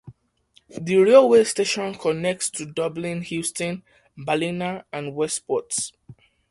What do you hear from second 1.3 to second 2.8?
station connects to